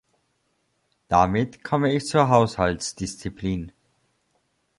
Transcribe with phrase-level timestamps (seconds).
[1.09, 3.71] Damit komme ich zur Haushaltsdisziplin.